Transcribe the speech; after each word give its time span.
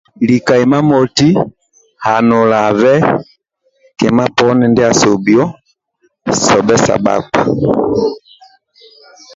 Lika 0.27 0.53
imamoti 0.65 1.29
hanulabe 2.05 2.93
kima 3.97 4.25
poni 4.35 4.65
ndia 4.69 4.87
asibhio 4.91 5.43
sobhe 6.45 6.75
sa 6.85 6.95
bhakpa 7.03 7.41